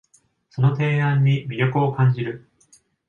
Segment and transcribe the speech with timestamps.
[0.49, 2.49] その提案に魅力を感じる